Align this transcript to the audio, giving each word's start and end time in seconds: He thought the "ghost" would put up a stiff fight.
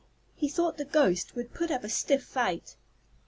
He 0.35 0.49
thought 0.49 0.77
the 0.79 0.83
"ghost" 0.85 1.35
would 1.35 1.53
put 1.53 1.69
up 1.69 1.83
a 1.83 1.89
stiff 1.89 2.23
fight. 2.23 2.75